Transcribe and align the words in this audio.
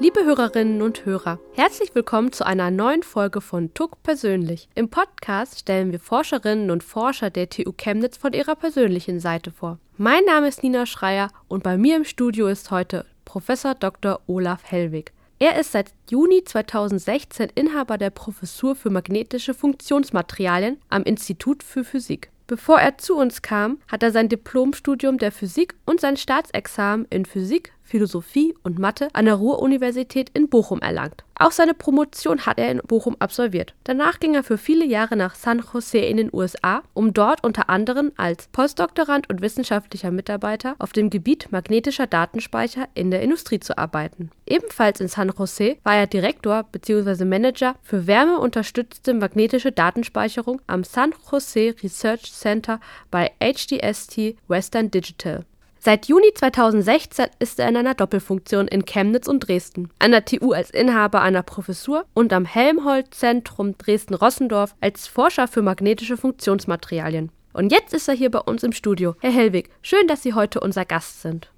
Liebe 0.00 0.24
Hörerinnen 0.24 0.82
und 0.82 1.06
Hörer, 1.06 1.38
herzlich 1.52 1.94
willkommen 1.94 2.32
zu 2.32 2.44
einer 2.44 2.72
neuen 2.72 3.04
Folge 3.04 3.40
von 3.40 3.72
TUC 3.74 4.02
Persönlich. 4.02 4.68
Im 4.74 4.88
Podcast 4.88 5.60
stellen 5.60 5.92
wir 5.92 6.00
Forscherinnen 6.00 6.72
und 6.72 6.82
Forscher 6.82 7.30
der 7.30 7.48
TU 7.48 7.72
Chemnitz 7.72 8.16
von 8.16 8.32
ihrer 8.32 8.56
persönlichen 8.56 9.20
Seite 9.20 9.52
vor. 9.52 9.78
Mein 9.96 10.24
Name 10.24 10.48
ist 10.48 10.64
Nina 10.64 10.84
Schreier 10.86 11.28
und 11.46 11.62
bei 11.62 11.78
mir 11.78 11.96
im 11.96 12.04
Studio 12.04 12.48
ist 12.48 12.72
heute 12.72 13.06
Professor 13.24 13.76
Dr. 13.76 14.20
Olaf 14.26 14.64
Hellwig. 14.64 15.12
Er 15.38 15.60
ist 15.60 15.70
seit 15.70 15.92
Juni 16.10 16.42
2016 16.42 17.50
Inhaber 17.54 17.96
der 17.96 18.10
Professur 18.10 18.74
für 18.74 18.90
magnetische 18.90 19.54
Funktionsmaterialien 19.54 20.78
am 20.88 21.04
Institut 21.04 21.62
für 21.62 21.84
Physik. 21.84 22.30
Bevor 22.46 22.78
er 22.78 22.98
zu 22.98 23.16
uns 23.16 23.42
kam, 23.42 23.78
hat 23.88 24.02
er 24.02 24.10
sein 24.10 24.28
Diplomstudium 24.28 25.18
der 25.18 25.32
Physik 25.32 25.74
und 25.86 26.00
sein 26.00 26.16
Staatsexamen 26.16 27.06
in 27.10 27.24
Physik, 27.24 27.72
Philosophie 27.84 28.54
und 28.62 28.78
Mathe 28.78 29.08
an 29.12 29.26
der 29.26 29.34
Ruhr-Universität 29.34 30.30
in 30.34 30.48
Bochum 30.48 30.80
erlangt. 30.80 31.22
Auch 31.36 31.50
seine 31.50 31.74
Promotion 31.74 32.46
hat 32.46 32.58
er 32.58 32.70
in 32.70 32.78
Bochum 32.78 33.16
absolviert. 33.18 33.74
Danach 33.84 34.20
ging 34.20 34.34
er 34.34 34.44
für 34.44 34.56
viele 34.56 34.84
Jahre 34.84 35.16
nach 35.16 35.34
San 35.34 35.62
Jose 35.72 35.98
in 35.98 36.16
den 36.16 36.30
USA, 36.32 36.82
um 36.94 37.12
dort 37.12 37.44
unter 37.44 37.68
anderem 37.68 38.12
als 38.16 38.48
Postdoktorand 38.48 39.28
und 39.28 39.42
wissenschaftlicher 39.42 40.10
Mitarbeiter 40.10 40.76
auf 40.78 40.92
dem 40.92 41.10
Gebiet 41.10 41.50
magnetischer 41.50 42.06
Datenspeicher 42.06 42.88
in 42.94 43.10
der 43.10 43.22
Industrie 43.22 43.60
zu 43.60 43.76
arbeiten. 43.76 44.30
Ebenfalls 44.46 45.00
in 45.00 45.08
San 45.08 45.32
Jose 45.36 45.76
war 45.82 45.96
er 45.96 46.06
Direktor 46.06 46.62
bzw. 46.62 47.24
Manager 47.24 47.74
für 47.82 48.06
wärmeunterstützte 48.06 49.12
magnetische 49.12 49.72
Datenspeicherung 49.72 50.62
am 50.66 50.84
San 50.84 51.12
Jose 51.30 51.74
Research 51.82 52.32
Center 52.32 52.80
bei 53.10 53.32
HDST 53.40 54.36
Western 54.48 54.90
Digital. 54.90 55.44
Seit 55.84 56.06
Juni 56.06 56.32
2016 56.32 57.26
ist 57.40 57.60
er 57.60 57.68
in 57.68 57.76
einer 57.76 57.92
Doppelfunktion 57.92 58.68
in 58.68 58.86
Chemnitz 58.86 59.28
und 59.28 59.46
Dresden, 59.46 59.90
an 59.98 60.12
der 60.12 60.24
TU 60.24 60.52
als 60.52 60.70
Inhaber 60.70 61.20
einer 61.20 61.42
Professur 61.42 62.06
und 62.14 62.32
am 62.32 62.46
Helmholtz-Zentrum 62.46 63.76
Dresden-Rossendorf 63.76 64.74
als 64.80 65.06
Forscher 65.06 65.46
für 65.46 65.60
magnetische 65.60 66.16
Funktionsmaterialien. 66.16 67.30
Und 67.52 67.70
jetzt 67.70 67.92
ist 67.92 68.08
er 68.08 68.14
hier 68.14 68.30
bei 68.30 68.38
uns 68.38 68.62
im 68.62 68.72
Studio. 68.72 69.14
Herr 69.20 69.30
Hellwig, 69.30 69.68
schön, 69.82 70.08
dass 70.08 70.22
Sie 70.22 70.32
heute 70.32 70.58
unser 70.60 70.86
Gast 70.86 71.20
sind. 71.20 71.52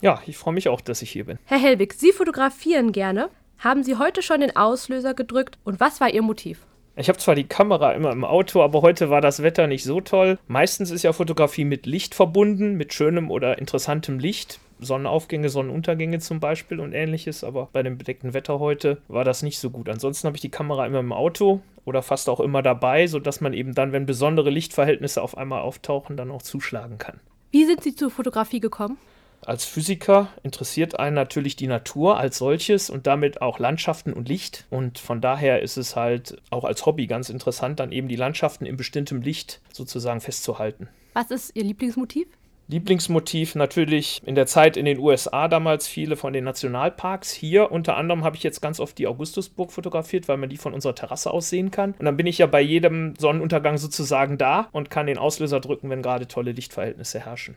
Ja, 0.00 0.20
ich 0.26 0.36
freue 0.36 0.54
mich 0.54 0.68
auch, 0.68 0.80
dass 0.80 1.00
ich 1.00 1.12
hier 1.12 1.26
bin. 1.26 1.38
Herr 1.44 1.58
Hellwig, 1.58 1.92
Sie 1.92 2.10
fotografieren 2.10 2.90
gerne. 2.90 3.28
Haben 3.58 3.84
Sie 3.84 3.96
heute 3.96 4.22
schon 4.22 4.40
den 4.40 4.56
Auslöser 4.56 5.14
gedrückt 5.14 5.56
und 5.62 5.78
was 5.78 6.00
war 6.00 6.12
Ihr 6.12 6.22
Motiv? 6.22 6.66
Ich 6.94 7.08
habe 7.08 7.18
zwar 7.18 7.34
die 7.34 7.44
Kamera 7.44 7.92
immer 7.92 8.12
im 8.12 8.24
Auto, 8.24 8.62
aber 8.62 8.82
heute 8.82 9.08
war 9.08 9.22
das 9.22 9.42
Wetter 9.42 9.66
nicht 9.66 9.82
so 9.82 10.02
toll. 10.02 10.38
Meistens 10.46 10.90
ist 10.90 11.02
ja 11.02 11.14
Fotografie 11.14 11.64
mit 11.64 11.86
Licht 11.86 12.14
verbunden, 12.14 12.74
mit 12.74 12.92
schönem 12.92 13.30
oder 13.30 13.58
interessantem 13.58 14.18
Licht. 14.18 14.60
Sonnenaufgänge, 14.78 15.48
Sonnenuntergänge 15.48 16.18
zum 16.18 16.40
Beispiel 16.40 16.80
und 16.80 16.92
ähnliches, 16.92 17.44
aber 17.44 17.68
bei 17.72 17.82
dem 17.82 17.96
bedeckten 17.96 18.34
Wetter 18.34 18.58
heute 18.58 18.98
war 19.08 19.24
das 19.24 19.42
nicht 19.42 19.58
so 19.58 19.70
gut. 19.70 19.88
Ansonsten 19.88 20.26
habe 20.26 20.36
ich 20.36 20.42
die 20.42 20.50
Kamera 20.50 20.86
immer 20.86 21.00
im 21.00 21.12
Auto 21.12 21.60
oder 21.84 22.02
fast 22.02 22.28
auch 22.28 22.40
immer 22.40 22.62
dabei, 22.62 23.06
sodass 23.06 23.40
man 23.40 23.54
eben 23.54 23.74
dann, 23.74 23.92
wenn 23.92 24.04
besondere 24.04 24.50
Lichtverhältnisse 24.50 25.22
auf 25.22 25.38
einmal 25.38 25.62
auftauchen, 25.62 26.16
dann 26.16 26.30
auch 26.30 26.42
zuschlagen 26.42 26.98
kann. 26.98 27.20
Wie 27.52 27.64
sind 27.64 27.82
Sie 27.82 27.94
zur 27.94 28.10
Fotografie 28.10 28.60
gekommen? 28.60 28.98
Als 29.44 29.64
Physiker 29.64 30.28
interessiert 30.44 31.00
einen 31.00 31.16
natürlich 31.16 31.56
die 31.56 31.66
Natur 31.66 32.16
als 32.16 32.38
solches 32.38 32.90
und 32.90 33.08
damit 33.08 33.42
auch 33.42 33.58
Landschaften 33.58 34.12
und 34.12 34.28
Licht. 34.28 34.66
Und 34.70 34.98
von 34.98 35.20
daher 35.20 35.62
ist 35.62 35.76
es 35.76 35.96
halt 35.96 36.40
auch 36.50 36.64
als 36.64 36.86
Hobby 36.86 37.08
ganz 37.08 37.28
interessant, 37.28 37.80
dann 37.80 37.90
eben 37.90 38.06
die 38.06 38.16
Landschaften 38.16 38.66
in 38.66 38.76
bestimmtem 38.76 39.20
Licht 39.20 39.60
sozusagen 39.72 40.20
festzuhalten. 40.20 40.88
Was 41.14 41.30
ist 41.32 41.56
Ihr 41.56 41.64
Lieblingsmotiv? 41.64 42.28
Lieblingsmotiv 42.68 43.56
natürlich 43.56 44.22
in 44.24 44.36
der 44.36 44.46
Zeit 44.46 44.76
in 44.76 44.84
den 44.84 44.98
USA 44.98 45.48
damals 45.48 45.88
viele 45.88 46.16
von 46.16 46.32
den 46.32 46.44
Nationalparks. 46.44 47.32
Hier 47.32 47.72
unter 47.72 47.96
anderem 47.96 48.22
habe 48.22 48.36
ich 48.36 48.44
jetzt 48.44 48.62
ganz 48.62 48.78
oft 48.78 48.96
die 48.96 49.08
Augustusburg 49.08 49.72
fotografiert, 49.72 50.28
weil 50.28 50.36
man 50.36 50.48
die 50.48 50.56
von 50.56 50.72
unserer 50.72 50.94
Terrasse 50.94 51.32
aus 51.32 51.50
sehen 51.50 51.72
kann. 51.72 51.94
Und 51.98 52.04
dann 52.04 52.16
bin 52.16 52.28
ich 52.28 52.38
ja 52.38 52.46
bei 52.46 52.60
jedem 52.60 53.14
Sonnenuntergang 53.18 53.76
sozusagen 53.76 54.38
da 54.38 54.68
und 54.70 54.88
kann 54.88 55.06
den 55.06 55.18
Auslöser 55.18 55.58
drücken, 55.58 55.90
wenn 55.90 56.00
gerade 56.00 56.28
tolle 56.28 56.52
Lichtverhältnisse 56.52 57.18
herrschen. 57.20 57.56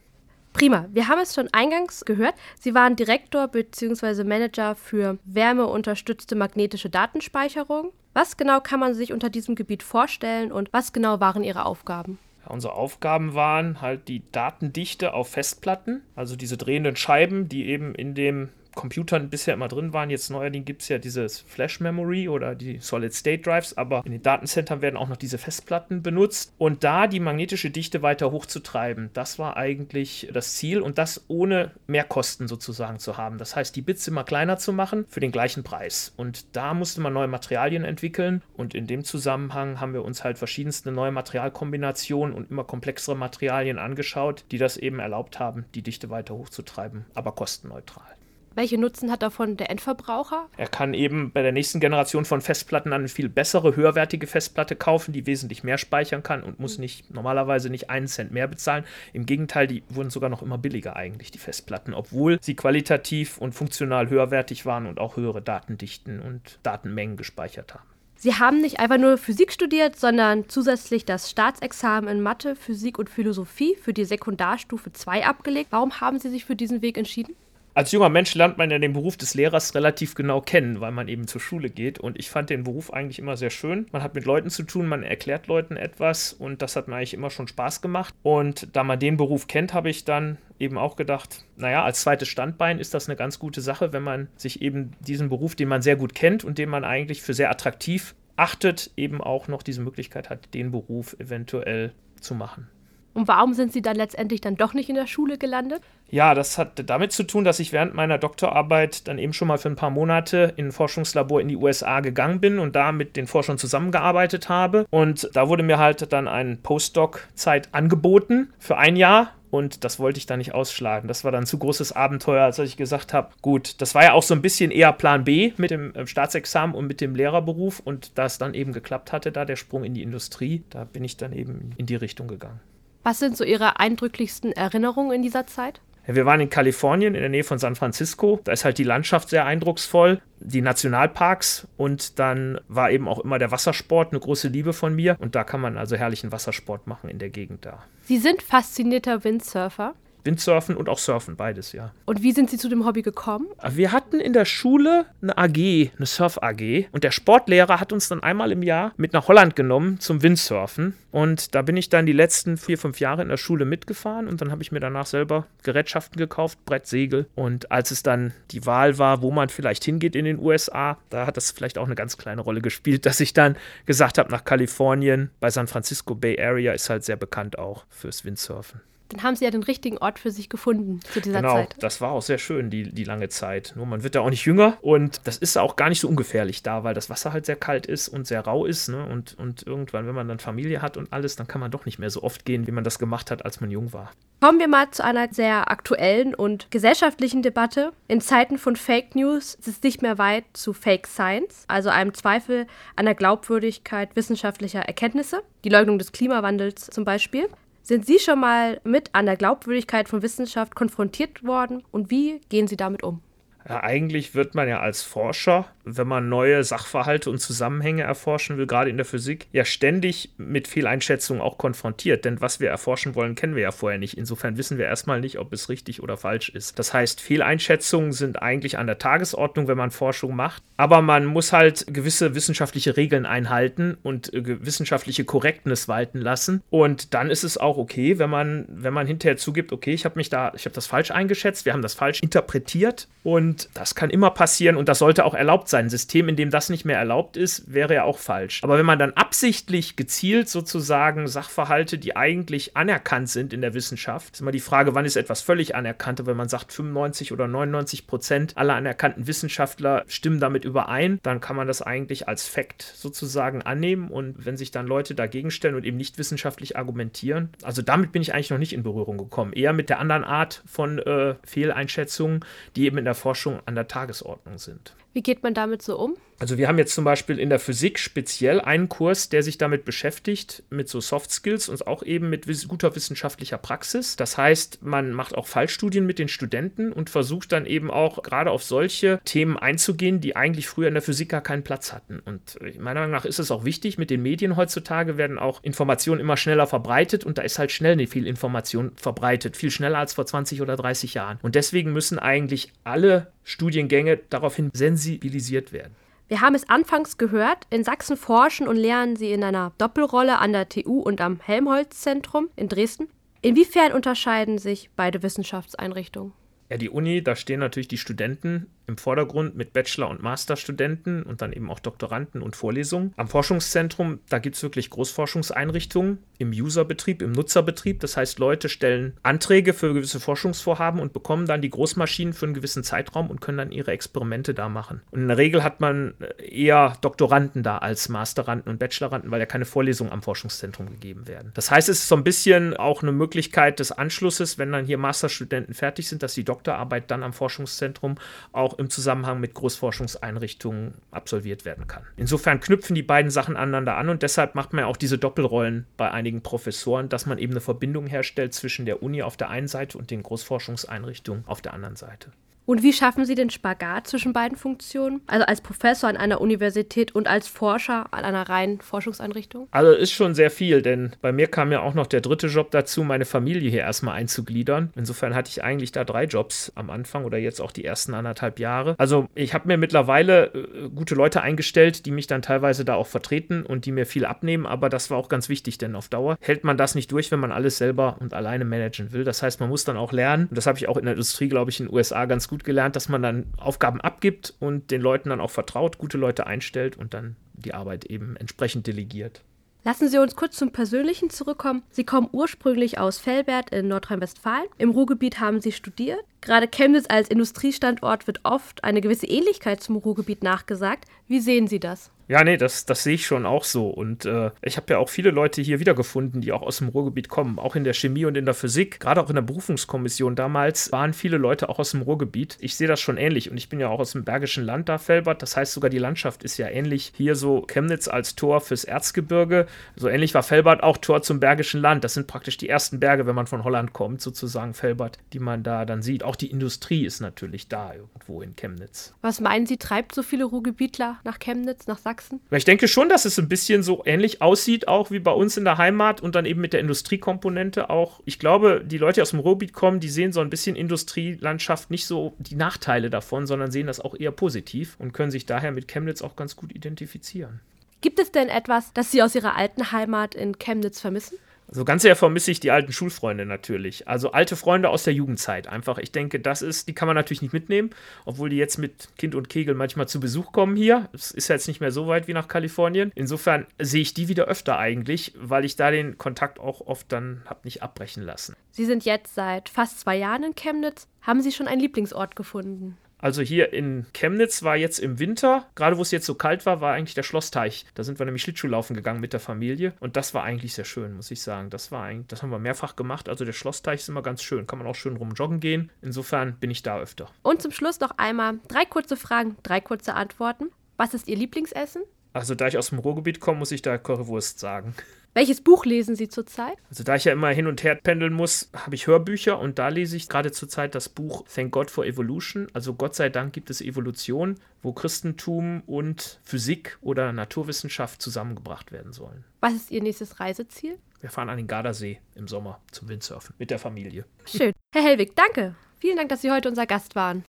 Prima. 0.56 0.88
Wir 0.94 1.10
haben 1.10 1.20
es 1.20 1.36
schon 1.36 1.50
eingangs 1.52 2.06
gehört. 2.06 2.34
Sie 2.58 2.74
waren 2.74 2.96
Direktor 2.96 3.50
bzw. 3.50 4.24
Manager 4.24 4.74
für 4.76 5.18
wärmeunterstützte 5.26 6.36
magnetische 6.36 6.90
Datenspeicherung. 6.90 7.92
Was 8.14 8.38
genau 8.38 8.62
kann 8.62 8.80
man 8.80 8.94
sich 8.94 9.12
unter 9.12 9.30
diesem 9.30 9.56
Gebiet 9.56 9.84
vorstellen 9.84 10.54
und 10.54 10.72
was 10.72 10.94
genau 10.94 11.20
waren 11.20 11.44
Ihre 11.44 11.66
Aufgaben? 11.66 12.20
Unsere 12.48 12.74
Aufgaben 12.74 13.34
waren 13.34 13.82
halt 13.82 14.08
die 14.08 14.24
Datendichte 14.32 15.14
auf 15.14 15.28
Festplatten, 15.30 16.04
also 16.16 16.38
diese 16.38 16.56
drehenden 16.56 16.96
Scheiben, 16.96 17.50
die 17.50 17.66
eben 17.66 17.94
in 17.94 18.16
dem 18.16 18.48
Computern 18.76 19.30
bisher 19.30 19.54
immer 19.54 19.68
drin 19.68 19.94
waren. 19.94 20.10
Jetzt 20.10 20.30
neuerdings 20.30 20.66
gibt 20.66 20.82
es 20.82 20.90
ja 20.90 20.98
dieses 20.98 21.40
Flash 21.42 21.80
Memory 21.80 22.30
oder 22.30 22.56
die 22.56 22.80
Solid 22.80 23.14
State 23.14 23.44
Drives, 23.44 23.78
aber 23.78 24.04
in 24.06 24.12
den 24.12 24.22
Datencentern 24.22 24.82
werden 24.82 24.98
auch 24.98 25.08
noch 25.08 25.18
diese 25.18 25.38
Festplatten 25.38 26.04
benutzt. 26.04 26.54
Und 26.58 26.84
da 26.84 27.08
die 27.08 27.20
magnetische 27.20 27.72
Dichte 27.72 28.02
weiter 28.02 28.32
hochzutreiben, 28.32 29.10
das 29.14 29.40
war 29.40 29.58
eigentlich 29.58 30.30
das 30.34 30.56
Ziel 30.56 30.82
und 30.82 30.98
das 30.98 31.26
ohne 31.28 31.72
Mehrkosten 31.88 32.48
sozusagen 32.48 33.00
zu 33.00 33.18
haben. 33.18 33.38
Das 33.38 33.56
heißt, 33.56 33.76
die 33.76 33.82
Bits 33.82 34.08
immer 34.08 34.24
kleiner 34.24 34.58
zu 34.58 34.74
machen 34.74 35.06
für 35.08 35.20
den 35.20 35.32
gleichen 35.32 35.64
Preis. 35.64 36.14
Und 36.18 36.56
da 36.56 36.74
musste 36.74 37.02
man 37.02 37.14
neue 37.14 37.28
Materialien 37.28 37.86
entwickeln 37.86 38.42
und 38.54 38.76
in 38.76 38.88
dem 38.88 39.04
Zusammenhang 39.04 39.80
haben 39.80 39.94
wir 39.94 40.04
uns 40.04 40.24
halt 40.24 40.38
verschiedenste 40.38 40.92
neue 40.92 41.12
Materialkombinationen 41.12 42.36
und 42.36 42.52
immer 42.52 42.64
komplexere 42.64 43.16
Materialien 43.16 43.80
angeschaut, 43.80 44.46
die 44.52 44.58
das 44.58 44.78
eben 44.78 45.00
erlaubt 45.00 45.40
haben, 45.40 45.66
die 45.74 45.82
Dichte 45.82 46.10
weiter 46.10 46.36
hochzutreiben, 46.36 47.06
aber 47.14 47.32
kostenneutral. 47.32 48.15
Welche 48.56 48.78
Nutzen 48.78 49.12
hat 49.12 49.22
davon 49.22 49.58
der 49.58 49.70
Endverbraucher? 49.70 50.48
Er 50.56 50.68
kann 50.68 50.94
eben 50.94 51.32
bei 51.32 51.42
der 51.42 51.52
nächsten 51.52 51.82
Generation 51.82 52.24
von 52.24 52.40
Festplatten 52.40 52.94
eine 52.94 53.10
viel 53.10 53.28
bessere, 53.28 53.76
höherwertige 53.76 54.28
Festplatte 54.28 54.78
kaufen, 54.78 55.12
die 55.12 55.28
wesentlich 55.28 55.66
mehr 55.66 55.78
speichern 55.78 56.24
kann 56.24 56.42
und 56.42 56.58
muss 56.58 56.78
nicht 56.78 57.14
normalerweise 57.14 57.70
nicht 57.70 57.90
einen 57.90 58.08
Cent 58.08 58.32
mehr 58.32 58.48
bezahlen. 58.48 58.86
Im 59.12 59.26
Gegenteil, 59.26 59.68
die 59.68 59.84
wurden 59.90 60.10
sogar 60.10 60.30
noch 60.30 60.42
immer 60.42 60.58
billiger 60.58 60.96
eigentlich, 60.96 61.32
die 61.32 61.38
Festplatten, 61.38 61.94
obwohl 61.94 62.38
sie 62.42 62.56
qualitativ 62.56 63.40
und 63.40 63.52
funktional 63.52 64.10
höherwertig 64.10 64.66
waren 64.66 64.86
und 64.86 65.02
auch 65.02 65.18
höhere 65.18 65.42
Datendichten 65.42 66.22
und 66.22 66.60
Datenmengen 66.64 67.18
gespeichert 67.18 67.74
haben. 67.74 67.84
Sie 68.16 68.36
haben 68.36 68.62
nicht 68.62 68.80
einfach 68.80 68.98
nur 68.98 69.18
Physik 69.18 69.52
studiert, 69.52 69.98
sondern 69.98 70.48
zusätzlich 70.48 71.04
das 71.04 71.30
Staatsexamen 71.30 72.10
in 72.10 72.22
Mathe, 72.22 72.56
Physik 72.56 72.98
und 73.00 73.10
Philosophie 73.10 73.76
für 73.76 73.92
die 73.92 74.06
Sekundarstufe 74.06 74.94
2 74.94 75.26
abgelegt. 75.26 75.74
Warum 75.74 76.00
haben 76.00 76.20
Sie 76.20 76.30
sich 76.30 76.46
für 76.46 76.56
diesen 76.56 76.82
Weg 76.82 76.98
entschieden? 76.98 77.36
Als 77.76 77.92
junger 77.92 78.08
Mensch 78.08 78.34
lernt 78.36 78.58
man 78.58 78.72
ja 78.72 78.80
den 78.80 78.94
Beruf 78.94 79.18
des 79.18 79.34
Lehrers 79.34 79.76
relativ 79.76 80.16
genau 80.16 80.40
kennen, 80.40 80.80
weil 80.80 80.94
man 80.94 81.10
eben 81.10 81.28
zur 81.28 81.42
Schule 81.42 81.70
geht. 81.70 82.00
Und 82.00 82.18
ich 82.18 82.30
fand 82.30 82.50
den 82.50 82.64
Beruf 82.64 82.92
eigentlich 82.92 83.20
immer 83.20 83.36
sehr 83.36 83.50
schön. 83.50 83.86
Man 83.92 84.02
hat 84.02 84.16
mit 84.16 84.24
Leuten 84.24 84.50
zu 84.50 84.64
tun, 84.64 84.88
man 84.88 85.04
erklärt 85.04 85.48
Leuten 85.48 85.76
etwas 85.76 86.32
und 86.32 86.62
das 86.62 86.78
hat 86.78 86.88
mir 86.88 86.96
eigentlich 86.96 87.14
immer 87.14 87.30
schon 87.30 87.50
Spaß 87.50 87.82
gemacht. 87.82 88.16
Und 88.24 88.74
da 88.74 88.86
man 88.86 88.98
den 88.98 89.18
Beruf 89.18 89.48
kennt, 89.48 89.74
habe 89.74 89.90
ich 89.90 90.06
dann 90.06 90.38
eben 90.58 90.78
auch 90.78 90.96
gedacht, 90.96 91.44
naja, 91.58 91.84
als 91.84 92.00
zweites 92.00 92.30
Standbein 92.30 92.80
ist 92.80 92.94
das 92.94 93.10
eine 93.10 93.18
ganz 93.18 93.40
gute 93.40 93.60
Sache, 93.60 93.92
wenn 93.92 94.04
man 94.04 94.30
sich 94.38 94.62
eben 94.62 94.94
diesen 95.02 95.28
Beruf, 95.28 95.54
den 95.56 95.68
man 95.68 95.82
sehr 95.82 95.98
gut 95.98 96.16
kennt 96.16 96.46
und 96.46 96.58
den 96.58 96.70
man 96.70 96.86
eigentlich 96.86 97.22
für 97.22 97.34
sehr 97.34 97.52
attraktiv 97.52 98.16
achtet, 98.38 98.92
eben 98.96 99.20
auch 99.20 99.50
noch 99.50 99.64
diese 99.64 99.82
Möglichkeit 99.82 100.30
hat, 100.30 100.54
den 100.54 100.72
Beruf 100.72 101.18
eventuell 101.20 101.92
zu 102.22 102.36
machen. 102.36 102.70
Und 103.16 103.30
warum 103.30 103.54
sind 103.54 103.72
Sie 103.72 103.82
dann 103.82 103.96
letztendlich 103.96 104.42
dann 104.42 104.58
doch 104.58 104.74
nicht 104.74 104.90
in 104.90 104.96
der 104.96 105.08
Schule 105.08 105.38
gelandet? 105.38 105.82
Ja, 106.12 106.34
das 106.34 106.58
hat 106.58 106.88
damit 106.90 107.14
zu 107.14 107.24
tun, 107.24 107.46
dass 107.46 107.62
ich 107.62 107.72
während 107.72 107.96
meiner 107.96 108.18
Doktorarbeit 108.18 109.08
dann 109.08 109.18
eben 109.18 109.32
schon 109.32 109.48
mal 109.48 109.58
für 109.58 109.70
ein 109.70 109.78
paar 109.78 109.90
Monate 109.90 110.54
in 110.58 110.68
ein 110.68 110.72
Forschungslabor 110.74 111.40
in 111.40 111.48
die 111.48 111.56
USA 111.56 112.02
gegangen 112.02 112.42
bin 112.42 112.60
und 112.60 112.76
da 112.76 112.92
mit 112.92 113.16
den 113.16 113.26
Forschern 113.26 113.58
zusammengearbeitet 113.58 114.50
habe. 114.50 114.86
Und 114.90 115.30
da 115.34 115.48
wurde 115.48 115.64
mir 115.64 115.80
halt 115.80 116.12
dann 116.12 116.28
ein 116.28 116.60
Postdoc-Zeit 116.62 117.70
angeboten 117.72 118.54
für 118.60 118.78
ein 118.78 118.98
Jahr. 118.98 119.32
Und 119.50 119.86
das 119.86 119.98
wollte 120.00 120.18
ich 120.18 120.26
da 120.26 120.36
nicht 120.36 120.54
ausschlagen. 120.54 121.08
Das 121.08 121.24
war 121.24 121.32
dann 121.32 121.46
zu 121.46 121.58
großes 121.58 121.94
Abenteuer, 121.94 122.44
als 122.44 122.60
ich 122.60 122.76
gesagt 122.76 123.14
habe, 123.14 123.30
gut, 123.42 123.82
das 123.82 123.96
war 123.96 124.04
ja 124.04 124.12
auch 124.12 124.24
so 124.24 124.34
ein 124.34 124.42
bisschen 124.42 124.72
eher 124.72 124.92
Plan 124.92 125.24
B 125.24 125.54
mit 125.56 125.72
dem 125.72 125.96
äh, 125.96 126.06
Staatsexamen 126.06 126.76
und 126.76 126.88
mit 126.88 127.00
dem 127.00 127.16
Lehrerberuf. 127.16 127.80
Und 127.80 128.18
da 128.18 128.26
es 128.26 128.38
dann 128.38 128.54
eben 128.54 128.74
geklappt 128.74 129.14
hatte, 129.14 129.32
da 129.32 129.46
der 129.46 129.56
Sprung 129.56 129.86
in 129.86 129.94
die 129.94 130.04
Industrie, 130.04 130.66
da 130.70 130.84
bin 130.84 131.06
ich 131.06 131.16
dann 131.16 131.32
eben 131.32 131.72
in 131.78 131.86
die 131.86 131.96
Richtung 131.96 132.28
gegangen. 132.28 132.60
Was 133.06 133.20
sind 133.20 133.38
so 133.38 133.44
Ihre 133.44 133.80
eindrücklichsten 133.80 134.52
Erinnerungen 134.52 135.12
in 135.12 135.22
dieser 135.22 135.46
Zeit? 135.46 135.80
Wir 136.08 136.26
waren 136.26 136.42
in 136.42 136.50
Kalifornien 136.50 137.14
in 137.14 137.22
der 137.22 137.30
Nähe 137.30 137.44
von 137.44 137.60
San 137.60 137.76
Francisco. 137.76 138.40
Da 138.44 138.52
ist 138.52 138.66
halt 138.66 138.80
die 138.80 138.84
Landschaft 138.84 139.30
sehr 139.30 139.46
eindrucksvoll, 139.46 140.22
die 140.40 140.62
Nationalparks 140.62 141.68
und 141.78 142.18
dann 142.18 142.60
war 142.68 142.90
eben 142.90 143.08
auch 143.08 143.20
immer 143.20 143.38
der 143.38 143.52
Wassersport 143.52 144.12
eine 144.12 144.20
große 144.20 144.48
Liebe 144.48 144.74
von 144.74 144.96
mir 144.96 145.18
und 145.20 145.36
da 145.36 145.44
kann 145.44 145.62
man 145.62 145.78
also 145.78 145.96
herrlichen 145.96 146.32
Wassersport 146.32 146.88
machen 146.88 147.08
in 147.08 147.20
der 147.20 147.30
Gegend 147.30 147.64
da. 147.64 147.84
Sie 148.06 148.18
sind 148.18 148.42
faszinierter 148.42 149.24
Windsurfer. 149.24 149.94
Windsurfen 150.26 150.76
und 150.76 150.90
auch 150.90 150.98
Surfen, 150.98 151.36
beides, 151.36 151.72
ja. 151.72 151.92
Und 152.06 152.24
wie 152.24 152.32
sind 152.32 152.50
Sie 152.50 152.58
zu 152.58 152.70
dem 152.70 152.86
Hobby 152.86 153.02
gekommen? 153.02 153.48
Wir 153.70 153.92
hatten 153.92 154.20
in 154.20 154.34
der 154.34 154.46
Schule 154.46 155.06
eine 155.22 155.38
AG, 155.38 155.92
eine 155.96 156.06
Surf-AG. 156.06 156.88
Und 156.92 157.04
der 157.04 157.12
Sportlehrer 157.12 157.80
hat 157.80 157.94
uns 157.94 158.10
dann 158.10 158.24
einmal 158.24 158.52
im 158.52 158.64
Jahr 158.64 158.94
mit 158.98 159.14
nach 159.14 159.28
Holland 159.28 159.56
genommen 159.56 160.00
zum 160.00 160.24
Windsurfen. 160.24 160.96
Und 161.12 161.56
da 161.56 161.62
bin 161.62 161.78
ich 161.78 161.90
dann 161.90 162.06
die 162.06 162.14
letzten 162.14 162.58
vier, 162.58 162.78
fünf 162.78 163.00
Jahre 163.00 163.22
in 163.22 163.30
der 163.30 163.38
Schule 163.38 163.66
mitgefahren. 163.66 164.28
Und 164.28 164.42
dann 164.42 164.52
habe 164.52 164.62
ich 164.62 164.72
mir 164.72 164.80
danach 164.80 165.06
selber 165.06 165.48
Gerätschaften 165.64 166.18
gekauft, 166.18 166.58
Brett, 166.66 166.88
Segel. 166.88 167.28
Und 167.36 167.72
als 167.72 167.92
es 167.92 168.04
dann 168.04 168.34
die 168.52 168.66
Wahl 168.66 168.98
war, 168.98 169.22
wo 169.22 169.32
man 169.32 169.50
vielleicht 169.50 169.84
hingeht 169.84 170.16
in 170.16 170.26
den 170.26 170.40
USA, 170.40 170.98
da 171.10 171.26
hat 171.28 171.38
das 171.38 171.52
vielleicht 171.52 171.78
auch 171.78 171.86
eine 171.86 171.96
ganz 171.96 172.18
kleine 172.18 172.42
Rolle 172.42 172.62
gespielt, 172.62 173.06
dass 173.06 173.20
ich 173.20 173.34
dann 173.34 173.56
gesagt 173.86 174.18
habe, 174.18 174.32
nach 174.32 174.44
Kalifornien, 174.44 175.30
bei 175.40 175.50
San 175.50 175.68
Francisco 175.68 176.16
Bay 176.16 176.40
Area 176.40 176.74
ist 176.74 176.90
halt 176.90 177.04
sehr 177.04 177.18
bekannt 177.18 177.58
auch 177.60 177.86
fürs 177.90 178.26
Windsurfen 178.26 178.82
dann 179.10 179.24
haben 179.24 179.36
sie 179.36 179.46
ja 179.46 179.52
den 179.52 179.64
richtigen 179.64 179.98
Ort 179.98 180.20
für 180.20 180.32
sich 180.32 180.50
gefunden 180.50 181.00
zu 181.12 181.22
dieser 181.22 181.42
genau, 181.42 181.54
Zeit. 181.54 181.76
Das 181.80 182.02
war 182.02 182.12
auch 182.12 182.22
sehr 182.22 182.38
schön, 182.38 182.70
die, 182.70 182.92
die 182.92 183.04
lange 183.04 183.30
Zeit. 183.30 183.74
Nur 183.76 183.86
man 183.86 184.04
wird 184.04 184.16
da 184.16 184.22
auch 184.22 184.30
nicht 184.30 184.46
jünger 184.46 184.78
und 184.82 185.22
das 185.26 185.38
ist 185.38 185.58
auch 185.58 185.76
gar 185.76 185.90
nicht 185.90 186.00
so 186.00 186.08
ungefährlich 186.08 186.64
da, 186.64 186.84
weil 186.84 186.94
das 186.94 187.10
Wasser 187.10 187.34
halt 187.34 187.46
sehr 187.46 187.56
kalt 187.56 187.86
ist 187.86 188.08
und 188.08 188.26
sehr 188.26 188.42
rau 188.42 188.66
ist. 188.66 188.90
Ne? 188.90 189.06
Und, 189.06 189.36
und 189.38 189.66
irgendwann, 189.66 190.08
wenn 190.08 190.16
man 190.16 190.28
dann 190.28 190.40
Familie 190.40 190.82
hat 190.82 190.98
und 190.98 191.14
alles, 191.14 191.36
dann 191.36 191.48
kann 191.48 191.62
man 191.62 191.72
doch 191.72 191.86
nicht 191.86 192.00
mehr 192.00 192.10
so 192.10 192.24
oft 192.24 192.46
gehen, 192.46 192.68
wie 192.68 192.72
man 192.72 192.84
das 192.84 193.00
gemacht 193.00 193.32
hat, 193.32 193.46
als 193.46 193.62
man 193.62 193.70
jung 193.70 193.94
war. 193.94 194.12
Kommen 194.42 194.60
wir 194.60 194.68
mal 194.68 194.92
zu 194.92 195.04
einer 195.04 195.28
sehr 195.32 195.72
aktuellen 195.72 196.36
und 196.36 196.70
gesellschaftlichen 196.70 197.42
Debatte. 197.42 197.94
In 198.08 198.22
Zeiten 198.22 198.58
von 198.58 198.76
Fake 198.76 199.16
News 199.16 199.56
ist 199.56 199.68
es 199.68 199.82
nicht 199.82 200.02
mehr 200.02 200.18
weit 200.18 200.44
zu 200.54 200.74
Fake 200.74 201.08
Science, 201.08 201.64
also 201.68 201.90
einem 201.90 202.14
Zweifel 202.14 202.68
an 202.96 203.06
der 203.06 203.16
Glaubwürdigkeit 203.16 204.16
wissenschaftlicher 204.16 204.82
Erkenntnisse, 204.82 205.42
die 205.64 205.70
Leugnung 205.70 205.98
des 206.00 206.12
Klimawandels 206.12 206.88
zum 206.88 207.06
Beispiel. 207.06 207.48
Sind 207.86 208.08
Sie 208.08 208.18
schon 208.18 208.40
mal 208.40 208.82
mit 208.84 209.12
an 209.14 209.28
der 209.28 209.36
Glaubwürdigkeit 209.36 210.10
von 210.10 210.24
Wissenschaft 210.24 210.74
konfrontiert 210.74 211.44
worden 211.44 211.84
und 211.92 212.10
wie 212.10 212.42
gehen 212.50 212.68
Sie 212.68 212.78
damit 212.78 213.04
um? 213.04 213.22
Ja, 213.70 213.84
eigentlich 213.84 214.34
wird 214.34 214.56
man 214.56 214.68
ja 214.68 214.80
als 214.80 215.04
Forscher, 215.04 215.68
wenn 215.86 216.08
man 216.08 216.30
neue 216.30 216.64
Sachverhalte 216.64 217.30
und 217.30 217.40
Zusammenhänge 217.40 218.04
erforschen 218.04 218.58
will, 218.58 218.68
gerade 218.68 218.90
in 218.90 218.98
der 218.98 219.06
Physik, 219.06 219.48
ja 219.52 219.66
ständig 219.66 220.32
mit 220.38 220.68
Fehleinschätzungen 220.68 221.42
auch 221.42 221.58
konfrontiert. 221.58 222.26
Denn 222.26 222.42
was 222.42 222.60
wir 222.60 222.70
erforschen 222.70 223.16
wollen, 223.16 223.36
kennen 223.36 223.56
wir 223.56 223.64
ja 223.64 223.72
vorher 223.72 224.00
nicht. 224.00 224.18
Insofern 224.18 224.58
wissen 224.58 224.78
wir 224.78 224.86
erstmal 224.86 225.22
nicht, 225.22 225.40
ob 225.40 225.54
es 225.54 225.70
richtig 225.70 226.04
oder 226.04 226.18
falsch 226.18 226.50
ist. 226.50 226.78
Das 226.78 226.94
heißt, 226.94 227.22
Fehleinschätzungen 227.22 228.12
sind 228.12 228.42
eigentlich 228.42 228.78
an 228.78 228.88
der 228.88 228.98
Tagesordnung, 228.98 229.68
wenn 229.68 229.78
man 229.78 229.92
Forschung 229.92 230.36
macht. 230.36 230.62
Aber 230.78 231.02
man 231.02 231.26
muss 231.26 231.54
halt 231.54 231.86
gewisse 231.88 232.36
wissenschaftliche 232.36 232.98
Regeln 232.98 233.26
einhalten 233.26 233.98
und 234.04 234.34
äh, 234.34 234.66
wissenschaftliche 234.66 235.24
Korrektness 235.24 235.88
walten 235.88 236.20
lassen. 236.20 236.62
Und 236.70 237.14
dann 237.14 237.30
ist 237.30 237.44
es 237.44 237.58
auch 237.58 237.78
okay, 237.78 238.20
wenn 238.20 238.30
man, 238.30 238.66
wenn 238.70 238.94
man 238.94 239.08
hinterher 239.08 239.38
zugibt, 239.38 239.72
okay, 239.72 239.94
ich 239.94 240.04
habe 240.06 240.18
mich 240.18 240.30
da, 240.30 240.52
ich 240.56 240.66
habe 240.66 240.76
das 240.76 240.88
falsch 240.88 241.12
eingeschätzt, 241.12 241.66
wir 241.66 241.74
haben 241.74 241.82
das 241.82 241.94
falsch 241.94 242.22
interpretiert 242.22 243.08
und 243.24 243.46
und 243.46 243.70
das 243.74 243.96
kann 243.96 244.10
immer 244.10 244.32
passieren 244.32 244.76
und 244.76 244.90
das 244.90 245.00
sollte 245.00 245.24
auch 245.24 245.34
erlaubt 245.34 245.70
sein. 245.70 245.75
Ein 245.76 245.90
System, 245.90 246.30
in 246.30 246.36
dem 246.36 246.50
das 246.50 246.70
nicht 246.70 246.86
mehr 246.86 246.98
erlaubt 246.98 247.38
ist, 247.38 247.72
wäre 247.72 247.94
ja 247.94 248.04
auch 248.04 248.18
falsch. 248.18 248.64
Aber 248.64 248.78
wenn 248.78 248.86
man 248.86 249.00
dann 249.00 249.14
absichtlich 249.14 249.96
gezielt 249.96 250.50
sozusagen 250.50 251.28
Sachverhalte, 251.28 251.98
die 251.98 252.16
eigentlich 252.16 252.76
anerkannt 252.76 253.30
sind 253.30 253.54
in 253.54 253.62
der 253.62 253.74
Wissenschaft, 253.74 254.36
ist 254.36 254.42
immer 254.42 254.52
die 254.52 254.60
Frage, 254.60 254.96
wann 254.96 255.06
ist 255.06 255.16
etwas 255.16 255.42
völlig 255.42 255.76
anerkannt? 255.76 256.26
wenn 256.26 256.38
man 256.38 256.50
sagt, 256.50 256.72
95 256.74 257.32
oder 257.32 257.48
99 257.48 258.08
Prozent 258.08 258.58
aller 258.58 258.76
anerkannten 258.76 259.28
Wissenschaftler 259.28 260.04
stimmen 260.08 260.40
damit 260.40 260.66
überein, 260.66 261.20
dann 261.24 261.42
kann 261.42 261.56
man 261.56 261.68
das 261.68 261.82
eigentlich 261.82 262.28
als 262.28 262.48
Fakt 262.48 262.82
sozusagen 262.82 263.62
annehmen. 263.62 264.10
Und 264.10 264.46
wenn 264.46 264.58
sich 264.58 264.72
dann 264.72 264.88
Leute 264.88 265.16
dagegen 265.16 265.52
stellen 265.52 265.76
und 265.76 265.86
eben 265.86 265.98
nicht 265.98 266.18
wissenschaftlich 266.18 266.78
argumentieren, 266.78 267.50
also 267.64 267.82
damit 267.82 268.12
bin 268.12 268.22
ich 268.22 268.34
eigentlich 268.34 268.50
noch 268.50 268.58
nicht 268.58 268.74
in 268.74 268.84
Berührung 268.84 269.18
gekommen. 269.18 269.54
Eher 269.54 269.74
mit 269.74 269.90
der 269.90 270.00
anderen 270.00 270.24
Art 270.24 270.64
von 270.66 271.00
äh, 271.00 271.36
Fehleinschätzungen, 271.44 272.46
die 272.76 272.86
eben 272.86 272.98
in 272.98 273.06
der 273.06 273.16
Forschung 273.16 273.60
an 273.66 273.76
der 273.76 273.88
Tagesordnung 273.88 274.58
sind. 274.58 274.96
Wie 275.14 275.24
geht 275.24 275.44
man 275.44 275.54
damit 275.66 275.82
so 275.82 275.98
um? 275.98 276.16
Also 276.38 276.58
wir 276.58 276.68
haben 276.68 276.78
jetzt 276.78 276.94
zum 276.94 277.06
Beispiel 277.06 277.40
in 277.40 277.50
der 277.50 277.60
Physik 277.60 277.98
speziell 277.98 278.60
einen 278.60 278.90
Kurs, 278.90 279.30
der 279.30 279.42
sich 279.42 279.58
damit 279.58 279.86
beschäftigt, 279.86 280.64
mit 280.70 280.90
so 280.90 281.00
Soft 281.00 281.32
Skills 281.32 281.70
und 281.70 281.88
auch 281.88 282.04
eben 282.04 282.30
mit 282.30 282.46
guter 282.68 282.94
wissenschaftlicher 282.96 283.58
Praxis. 283.58 284.18
Das 284.18 284.38
heißt, 284.38 284.84
man 284.84 285.14
macht 285.14 285.36
auch 285.36 285.48
Fallstudien 285.48 286.06
mit 286.06 286.20
den 286.20 286.28
Studenten 286.28 286.92
und 286.92 287.10
versucht 287.10 287.54
dann 287.54 287.66
eben 287.66 287.90
auch 287.90 288.22
gerade 288.22 288.52
auf 288.52 288.64
solche 288.64 289.20
Themen 289.24 289.58
einzugehen, 289.58 290.20
die 290.20 290.36
eigentlich 290.36 290.68
früher 290.68 290.90
in 290.90 290.94
der 290.94 291.04
Physik 291.04 291.30
gar 291.30 291.42
keinen 291.42 291.64
Platz 291.64 291.94
hatten. 291.94 292.20
Und 292.20 292.58
meiner 292.80 293.00
Meinung 293.00 293.12
nach 293.12 293.26
ist 293.26 293.40
es 293.40 293.50
auch 293.50 293.64
wichtig, 293.64 293.98
mit 293.98 294.10
den 294.10 294.22
Medien 294.22 294.58
heutzutage 294.58 295.18
werden 295.18 295.40
auch 295.40 295.64
Informationen 295.64 296.20
immer 296.20 296.38
schneller 296.38 296.68
verbreitet 296.68 297.24
und 297.24 297.38
da 297.38 297.44
ist 297.44 297.60
halt 297.60 297.72
schnell 297.72 297.96
nicht 297.96 298.12
viel 298.12 298.28
Information 298.28 298.92
verbreitet, 298.98 299.56
viel 299.56 299.72
schneller 299.72 300.00
als 300.00 300.14
vor 300.14 300.26
20 300.26 300.62
oder 300.62 300.76
30 300.76 301.14
Jahren. 301.14 301.40
Und 301.42 301.56
deswegen 301.56 301.94
müssen 301.94 302.20
eigentlich 302.20 302.74
alle 302.84 303.32
Studiengänge 303.44 304.20
daraufhin 304.30 304.70
sensibilisiert 304.74 305.72
werden. 305.72 305.96
Wir 306.28 306.42
haben 306.42 306.56
es 306.56 306.68
anfangs 306.68 307.18
gehört, 307.18 307.68
in 307.70 307.84
Sachsen 307.84 308.18
forschen 308.18 308.68
und 308.68 308.78
lernen 308.78 309.16
sie 309.16 309.32
in 309.32 309.44
einer 309.44 309.74
Doppelrolle 309.78 310.40
an 310.40 310.54
der 310.54 310.68
TU 310.68 311.00
und 311.00 311.22
am 311.22 311.40
Helmholtz-Zentrum 311.40 312.50
in 312.56 312.68
Dresden. 312.68 313.10
Inwiefern 313.42 313.92
unterscheiden 313.92 314.58
sich 314.58 314.90
beide 314.96 315.22
Wissenschaftseinrichtungen? 315.22 316.34
Ja, 316.72 316.78
die 316.78 316.90
Uni, 316.90 317.24
da 317.24 317.36
stehen 317.36 317.60
natürlich 317.60 317.90
die 317.90 318.00
Studenten 318.00 318.72
im 318.88 318.98
Vordergrund 318.98 319.56
mit 319.56 319.74
Bachelor- 319.74 320.10
und 320.10 320.22
Masterstudenten 320.22 321.24
und 321.24 321.42
dann 321.42 321.54
eben 321.54 321.70
auch 321.70 321.80
Doktoranden 321.80 322.42
und 322.42 322.56
Vorlesungen. 322.56 323.14
Am 323.18 323.28
Forschungszentrum, 323.28 324.20
da 324.30 324.40
gibt 324.40 324.56
es 324.56 324.64
wirklich 324.64 324.90
Großforschungseinrichtungen 324.90 326.20
im 326.38 326.52
Userbetrieb, 326.52 327.22
im 327.22 327.32
Nutzerbetrieb. 327.32 328.00
Das 328.00 328.18
heißt, 328.18 328.40
Leute 328.40 328.70
stellen 328.70 329.18
Anträge 329.24 329.74
für 329.74 329.94
gewisse 329.94 330.20
Forschungsvorhaben 330.20 331.00
und 331.00 331.14
bekommen 331.14 331.46
dann 331.46 331.62
die 331.62 331.70
Großmaschinen 331.70 332.34
für 332.34 332.46
einen 332.46 332.54
gewissen 332.54 332.84
Zeitraum 332.84 333.30
und 333.30 333.42
können 333.42 333.58
dann 333.58 333.72
ihre 333.72 333.92
Experimente 333.92 334.54
da 334.54 334.70
machen. 334.70 335.02
Und 335.12 335.22
in 335.22 335.28
der 335.28 335.38
Regel 335.38 335.64
hat 335.64 335.80
man 335.80 336.14
äh, 336.20 336.66
eher 336.66 336.98
Doktoranden 337.02 337.64
da 337.64 337.78
als 337.78 338.10
Masteranden 338.10 338.72
und 338.72 338.80
Bacheloranden, 338.80 339.32
weil 339.32 339.40
ja 339.40 339.46
keine 339.46 339.66
Vorlesungen 339.66 340.12
am 340.12 340.22
Forschungszentrum 340.22 340.90
gegeben 340.90 341.28
werden. 341.28 341.52
Das 341.54 341.72
heißt, 341.72 341.90
es 341.90 342.00
ist 342.00 342.08
so 342.08 342.16
ein 342.16 342.24
bisschen 342.24 342.76
auch 342.76 343.02
eine 343.02 343.12
Möglichkeit 343.12 343.80
des 343.80 343.92
Anschlusses, 343.92 344.58
wenn 344.58 344.72
dann 344.72 344.86
hier 344.86 344.98
Masterstudenten 344.98 345.74
fertig 345.74 346.08
sind, 346.08 346.24
dass 346.24 346.34
die 346.34 346.44
Doktorarbeit 346.44 347.10
dann 347.12 347.24
am 347.24 347.34
Forschungszentrum 347.34 348.16
auch 348.52 348.75
im 348.78 348.90
Zusammenhang 348.90 349.40
mit 349.40 349.54
Großforschungseinrichtungen 349.54 350.94
absolviert 351.12 351.66
werden 351.66 351.88
kann. 351.88 352.04
Insofern 352.18 352.60
knüpfen 352.60 352.96
die 352.96 353.04
beiden 353.04 353.32
Sachen 353.32 353.56
aneinander 353.58 353.98
an 353.98 354.10
und 354.10 354.22
deshalb 354.22 354.56
macht 354.56 354.74
man 354.74 354.84
ja 354.84 354.88
auch 354.88 354.98
diese 354.98 355.18
Doppelrollen 355.18 355.86
bei 355.98 356.12
einigen 356.12 356.42
Professoren, 356.42 357.10
dass 357.10 357.26
man 357.26 357.38
eben 357.38 357.54
eine 357.54 357.62
Verbindung 357.62 358.08
herstellt 358.08 358.54
zwischen 358.54 358.86
der 358.86 359.04
Uni 359.04 359.22
auf 359.22 359.38
der 359.38 359.50
einen 359.50 359.68
Seite 359.68 359.98
und 359.98 360.12
den 360.12 360.24
Großforschungseinrichtungen 360.24 361.44
auf 361.48 361.62
der 361.62 361.74
anderen 361.74 361.96
Seite. 361.96 362.32
Und 362.66 362.82
wie 362.82 362.94
schaffen 362.94 363.26
Sie 363.26 363.36
den 363.36 363.52
Spagat 363.52 364.08
zwischen 364.08 364.34
beiden 364.34 364.58
Funktionen? 364.58 365.22
Also 365.28 365.46
als 365.46 365.62
Professor 365.62 366.10
an 366.10 366.18
einer 366.18 366.42
Universität 366.42 367.14
und 367.14 367.28
als 367.28 367.48
Forscher 367.48 368.08
an 368.12 368.26
einer 368.26 368.50
reinen 368.50 368.82
Forschungseinrichtung? 368.82 369.68
Also 369.72 369.92
ist 369.92 370.12
schon 370.12 370.34
sehr 370.34 370.50
viel, 370.50 370.82
denn 370.82 371.12
bei 371.22 371.32
mir 371.32 371.48
kam 371.48 371.72
ja 371.72 371.82
auch 371.82 371.94
noch 371.94 372.08
der 372.08 372.22
dritte 372.22 372.48
Job 372.48 372.72
dazu, 372.72 373.04
meine 373.04 373.26
Familie 373.26 373.70
hier 373.70 373.82
erstmal 373.82 374.16
einzugliedern. 374.16 374.92
Insofern 374.96 375.36
hatte 375.36 375.50
ich 375.50 375.64
eigentlich 375.64 375.92
da 375.92 376.04
drei 376.04 376.26
Jobs 376.26 376.72
am 376.76 376.90
Anfang 376.90 377.24
oder 377.24 377.38
jetzt 377.38 377.62
auch 377.62 377.72
die 377.72 377.86
ersten 377.86 378.16
anderthalb 378.16 378.60
Jahre. 378.60 378.96
Also 378.98 379.28
ich 379.36 379.54
habe 379.54 379.68
mir 379.68 379.78
mittlerweile 379.78 380.46
äh, 380.48 380.90
gute 380.90 381.14
Leute 381.14 381.42
eingestellt, 381.42 382.06
die 382.06 382.12
mich 382.12 382.26
dann 382.26 382.42
teilweise 382.42 382.84
da 382.84 382.96
auch 382.96 383.08
vertreten 383.08 383.64
und 383.64 383.86
die 383.86 383.92
mir 383.92 384.08
viel 384.08 384.26
abnehmen, 384.26 384.66
aber 384.66 384.90
das 384.90 385.12
war 385.12 385.18
auch 385.18 385.30
ganz 385.30 385.50
wichtig, 385.50 385.78
denn 385.78 385.96
auf 385.96 386.10
Dauer 386.10 386.38
hält 386.42 386.64
man 386.64 386.78
das 386.78 386.96
nicht 386.96 387.12
durch, 387.12 387.32
wenn 387.32 387.40
man 387.40 387.52
alles 387.52 387.78
selber 387.78 388.18
und 388.20 388.34
alleine 388.34 388.66
managen 388.66 389.12
will. 389.12 389.24
Das 389.24 389.44
heißt, 389.44 389.60
man 389.60 389.70
muss 389.70 389.84
dann 389.84 389.98
auch 389.98 390.12
lernen, 390.12 390.48
und 390.50 390.58
das 390.58 390.66
habe 390.66 390.80
ich 390.80 390.88
auch 390.88 390.98
in 390.98 391.06
der 391.06 391.14
Industrie, 391.14 391.48
glaube 391.48 391.70
ich, 391.70 391.80
in 391.80 391.88
den 391.88 391.94
USA 391.94 392.26
ganz 392.26 392.48
gut 392.48 392.55
gut 392.56 392.64
gelernt, 392.64 392.96
dass 392.96 393.10
man 393.10 393.22
dann 393.22 393.48
Aufgaben 393.58 394.00
abgibt 394.00 394.54
und 394.60 394.92
den 394.92 395.02
Leuten 395.02 395.30
dann 395.30 395.42
auch 395.42 395.52
vertraut, 395.52 395.98
gute 395.98 396.18
Leute 396.18 396.48
einstellt 396.48 396.96
und 396.96 397.14
dann 397.14 397.36
die 397.54 397.74
Arbeit 397.74 398.06
eben 398.06 398.38
entsprechend 398.38 398.88
delegiert. 398.88 399.42
Lassen 399.84 400.08
Sie 400.08 400.18
uns 400.18 400.38
kurz 400.38 400.56
zum 400.56 400.72
Persönlichen 400.72 401.30
zurückkommen. 401.30 401.84
Sie 401.92 402.06
kommen 402.06 402.30
ursprünglich 402.32 402.98
aus 402.98 403.24
Velbert 403.26 403.72
in 403.72 403.90
Nordrhein-Westfalen. 403.90 404.68
Im 404.78 404.92
Ruhrgebiet 404.92 405.42
haben 405.42 405.60
Sie 405.60 405.74
studiert. 405.74 406.24
Gerade 406.46 406.68
Chemnitz 406.68 407.06
als 407.10 407.28
Industriestandort 407.28 408.28
wird 408.28 408.42
oft 408.44 408.84
eine 408.84 409.02
gewisse 409.02 409.26
Ähnlichkeit 409.26 409.82
zum 409.82 409.96
Ruhrgebiet 409.96 410.44
nachgesagt. 410.44 411.06
Wie 411.28 411.40
sehen 411.40 411.68
Sie 411.68 411.80
das? 411.80 412.12
Ja, 412.28 412.44
nee, 412.44 412.58
das, 412.58 412.86
das 412.86 413.04
sehe 413.04 413.14
ich 413.14 413.28
schon 413.28 413.46
auch 413.46 413.64
so. 413.64 413.88
Und 413.88 414.26
äh, 414.26 414.50
ich 414.64 414.78
habe 414.78 414.94
ja 414.94 414.98
auch 414.98 415.10
viele 415.10 415.30
Leute 415.30 415.62
hier 415.62 415.80
wiedergefunden, 415.80 416.42
die 416.42 416.52
auch 416.52 416.64
aus 416.64 416.80
dem 416.80 416.88
Ruhrgebiet 416.88 417.30
kommen, 417.30 417.60
auch 417.60 417.76
in 417.76 417.84
der 417.84 417.94
Chemie 417.94 418.26
und 418.26 418.36
in 418.36 418.46
der 418.46 418.56
Physik. 418.56 419.00
Gerade 419.00 419.22
auch 419.22 419.30
in 419.30 419.36
der 419.36 419.44
Berufungskommission 419.44 420.36
damals 420.36 420.92
waren 420.92 421.14
viele 421.14 421.38
Leute 421.38 421.70
auch 421.70 421.78
aus 421.78 421.92
dem 421.92 422.02
Ruhrgebiet. 422.02 422.58
Ich 422.62 422.76
sehe 422.76 422.88
das 422.88 423.00
schon 423.00 423.18
ähnlich 423.18 423.52
und 423.52 423.58
ich 423.58 423.70
bin 423.70 423.80
ja 423.80 423.90
auch 423.90 424.00
aus 424.00 424.14
dem 424.14 424.24
Bergischen 424.24 424.64
Land 424.64 424.90
da, 424.90 424.98
Felbert. 424.98 425.44
Das 425.44 425.56
heißt, 425.56 425.74
sogar 425.74 425.92
die 425.92 426.00
Landschaft 426.00 426.44
ist 426.44 426.58
ja 426.58 426.68
ähnlich. 426.68 427.14
Hier 427.16 427.36
so 427.36 427.62
Chemnitz 427.62 428.08
als 428.08 428.36
Tor 428.36 428.60
fürs 428.60 428.86
Erzgebirge. 428.86 429.68
So 429.96 430.10
ähnlich 430.10 430.34
war 430.34 430.42
Felbert 430.42 430.82
auch 430.82 430.98
Tor 430.98 431.22
zum 431.22 431.40
Bergischen 431.40 431.80
Land. 431.80 432.04
Das 432.04 432.16
sind 432.16 432.26
praktisch 432.26 432.58
die 432.58 432.70
ersten 432.70 433.00
Berge, 433.00 433.28
wenn 433.28 433.36
man 433.36 433.46
von 433.46 433.64
Holland 433.64 433.94
kommt, 433.94 434.22
sozusagen 434.22 434.74
Felbert, 434.74 435.20
die 435.34 435.40
man 435.40 435.62
da 435.62 435.86
dann 435.86 436.02
sieht. 436.02 436.24
Auch 436.24 436.35
auch 436.36 436.38
die 436.38 436.52
Industrie 436.52 437.06
ist 437.06 437.22
natürlich 437.22 437.70
da 437.70 437.94
irgendwo 437.94 438.42
in 438.42 438.58
Chemnitz. 438.58 439.14
Was 439.22 439.40
meinen 439.40 439.66
Sie, 439.66 439.78
treibt 439.78 440.14
so 440.14 440.22
viele 440.22 440.44
Ruhrgebietler 440.44 441.18
nach 441.24 441.40
Chemnitz, 441.40 441.88
nach 441.88 441.98
Sachsen? 441.98 442.42
Ich 442.52 442.66
denke 442.66 442.90
schon, 442.90 443.08
dass 443.08 443.24
es 443.24 443.40
ein 443.40 443.48
bisschen 443.48 443.84
so 443.84 444.04
ähnlich 444.06 444.42
aussieht, 444.42 444.90
auch 444.90 445.12
wie 445.12 445.20
bei 445.20 445.32
uns 445.32 445.56
in 445.56 445.64
der 445.64 445.78
Heimat 445.78 446.20
und 446.20 446.36
dann 446.36 446.46
eben 446.46 446.60
mit 446.60 446.74
der 446.74 446.82
Industriekomponente 446.82 447.90
auch. 447.90 448.20
Ich 448.26 448.38
glaube, 448.38 448.84
die 448.86 448.98
Leute, 448.98 449.16
die 449.16 449.22
aus 449.22 449.30
dem 449.30 449.40
Ruhrgebiet 449.40 449.72
kommen, 449.72 450.02
die 450.02 450.10
sehen 450.10 450.34
so 450.34 450.42
ein 450.42 450.50
bisschen 450.50 450.76
Industrielandschaft 450.76 451.90
nicht 451.90 452.06
so 452.06 452.34
die 452.38 452.56
Nachteile 452.56 453.10
davon, 453.10 453.48
sondern 453.48 453.72
sehen 453.72 453.88
das 453.88 454.02
auch 454.02 454.16
eher 454.20 454.32
positiv 454.32 454.98
und 455.00 455.14
können 455.14 455.32
sich 455.32 455.46
daher 455.46 455.72
mit 455.72 455.88
Chemnitz 455.88 456.22
auch 456.22 456.36
ganz 456.36 456.58
gut 456.58 456.76
identifizieren. 456.76 457.62
Gibt 458.02 458.20
es 458.20 458.34
denn 458.34 458.50
etwas, 458.50 458.92
das 458.94 459.12
Sie 459.12 459.24
aus 459.24 459.36
Ihrer 459.36 459.56
alten 459.56 459.94
Heimat 459.94 460.36
in 460.36 460.60
Chemnitz 460.60 461.00
vermissen? 461.00 461.38
Also 461.68 461.84
ganz 461.86 462.04
sehr 462.04 462.16
vermisse 462.16 462.52
ich 462.52 462.60
die 462.60 462.72
alten 462.72 462.92
Schulfreunde 462.92 463.46
natürlich. 463.46 464.08
Also 464.08 464.32
alte 464.32 464.56
Freunde 464.56 464.90
aus 464.90 465.04
der 465.04 465.14
Jugendzeit. 465.14 465.68
Einfach, 465.68 465.98
ich 465.98 466.12
denke, 466.12 466.40
das 466.40 466.62
ist, 466.62 466.88
die 466.88 466.94
kann 466.94 467.08
man 467.08 467.16
natürlich 467.16 467.42
nicht 467.42 467.54
mitnehmen, 467.54 467.90
obwohl 468.26 468.50
die 468.50 468.58
jetzt 468.58 468.78
mit 468.78 469.10
Kind 469.18 469.36
und 469.36 469.50
Kegel 469.50 469.76
manchmal 469.76 470.08
zu 470.08 470.20
Besuch 470.20 470.52
kommen 470.52 470.76
hier. 470.76 471.10
Es 471.14 471.32
ist 471.32 471.48
jetzt 471.48 471.68
nicht 471.68 471.82
mehr 471.82 471.92
so 471.92 472.08
weit 472.08 472.28
wie 472.28 472.34
nach 472.34 472.48
Kalifornien. 472.48 473.12
Insofern 473.16 473.66
sehe 473.80 474.02
ich 474.02 474.14
die 474.14 474.28
wieder 474.28 474.46
öfter 474.46 474.78
eigentlich, 474.78 475.34
weil 475.38 475.66
ich 475.66 475.76
da 475.76 475.92
den 475.92 476.18
Kontakt 476.18 476.60
auch 476.60 476.82
oft 476.82 477.12
dann 477.12 477.42
habe 477.46 477.62
nicht 477.64 477.82
abbrechen 477.84 478.24
lassen. 478.24 478.56
Sie 478.72 478.86
sind 478.86 479.06
jetzt 479.06 479.36
seit 479.36 479.70
fast 479.70 480.00
zwei 480.00 480.16
Jahren 480.18 480.44
in 480.44 480.56
Chemnitz. 480.56 481.08
Haben 481.22 481.42
Sie 481.42 481.52
schon 481.52 481.68
einen 481.68 481.82
Lieblingsort 481.82 482.36
gefunden? 482.36 482.98
Also 483.26 483.42
hier 483.42 483.74
in 483.74 484.06
Chemnitz 484.14 484.62
war 484.62 484.76
jetzt 484.76 485.00
im 485.00 485.18
Winter, 485.18 485.66
gerade 485.74 485.98
wo 485.98 486.04
es 486.04 486.12
jetzt 486.12 486.28
so 486.28 486.36
kalt 486.36 486.68
war, 486.68 486.80
war 486.80 486.94
eigentlich 486.94 487.16
der 487.16 487.24
Schlossteich. 487.24 487.88
Da 487.96 488.04
sind 488.04 488.20
wir 488.20 488.26
nämlich 488.28 488.44
Schlittschuhlaufen 488.44 488.96
gegangen 488.96 489.20
mit 489.20 489.34
der 489.34 489.40
Familie 489.40 489.94
und 490.00 490.16
das 490.16 490.36
war 490.36 490.44
eigentlich 490.44 490.76
sehr 490.76 490.86
schön, 490.86 491.16
muss 491.16 491.32
ich 491.32 491.42
sagen. 491.42 491.72
Das 491.72 491.92
war 491.92 492.04
eigentlich, 492.04 492.28
das 492.28 492.44
haben 492.44 492.52
wir 492.52 492.60
mehrfach 492.60 492.96
gemacht. 492.96 493.28
Also 493.28 493.44
der 493.44 493.54
Schlossteich 493.54 494.02
ist 494.02 494.10
immer 494.10 494.22
ganz 494.22 494.44
schön, 494.44 494.68
kann 494.68 494.78
man 494.78 494.88
auch 494.88 494.94
schön 494.94 495.18
rumjoggen 495.18 495.60
gehen. 495.60 495.92
Insofern 496.04 496.58
bin 496.60 496.70
ich 496.70 496.84
da 496.84 497.00
öfter. 497.00 497.28
Und 497.42 497.64
zum 497.64 497.72
Schluss 497.72 498.00
noch 498.00 498.12
einmal 498.20 498.60
drei 498.68 498.86
kurze 498.86 499.18
Fragen, 499.18 499.58
drei 499.64 499.82
kurze 499.82 500.14
Antworten. 500.14 500.70
Was 500.98 501.16
ist 501.16 501.28
Ihr 501.28 501.38
Lieblingsessen? 501.38 502.04
Also 502.32 502.54
da 502.54 502.68
ich 502.68 502.78
aus 502.78 502.90
dem 502.90 503.00
Ruhrgebiet 503.00 503.40
komme, 503.40 503.58
muss 503.58 503.72
ich 503.72 503.82
da 503.82 503.98
Currywurst 503.98 504.60
sagen. 504.60 504.94
Welches 505.36 505.60
Buch 505.60 505.84
lesen 505.84 506.16
Sie 506.16 506.30
zurzeit? 506.30 506.78
Also 506.90 507.04
da 507.04 507.16
ich 507.16 507.26
ja 507.26 507.34
immer 507.34 507.50
hin 507.50 507.68
und 507.68 507.84
her 507.84 507.96
pendeln 507.96 508.32
muss, 508.32 508.70
habe 508.74 508.96
ich 508.96 509.06
Hörbücher 509.06 509.60
und 509.60 509.78
da 509.78 509.90
lese 509.90 510.16
ich 510.16 510.30
gerade 510.30 510.54
zurzeit 510.54 510.96
das 510.96 511.10
Buch 511.10 511.44
Thank 511.54 511.74
God 511.74 511.92
for 511.92 512.06
Evolution. 512.06 512.68
Also 512.72 512.94
Gott 512.94 513.16
sei 513.16 513.28
Dank 513.28 513.52
gibt 513.52 513.70
es 513.70 513.82
Evolution, 513.82 514.56
wo 514.82 514.94
Christentum 514.94 515.84
und 515.88 516.40
Physik 516.46 516.98
oder 517.02 517.34
Naturwissenschaft 517.34 518.22
zusammengebracht 518.22 518.94
werden 518.94 519.12
sollen. 519.12 519.44
Was 519.60 519.74
ist 519.74 519.92
Ihr 519.92 520.02
nächstes 520.02 520.40
Reiseziel? 520.40 520.98
Wir 521.20 521.30
fahren 521.30 521.50
an 521.50 521.58
den 521.58 521.68
Gardasee 521.68 522.22
im 522.36 522.48
Sommer 522.48 522.80
zum 522.92 523.10
Windsurfen 523.10 523.56
mit 523.60 523.72
der 523.72 523.80
Familie. 523.80 524.24
Schön. 524.46 524.72
Herr 524.94 525.04
Hellwig, 525.04 525.36
danke. 525.36 525.76
Vielen 526.00 526.16
Dank, 526.16 526.30
dass 526.30 526.44
Sie 526.44 526.52
heute 526.52 526.70
unser 526.70 526.86
Gast 526.86 527.14
waren. 527.16 527.44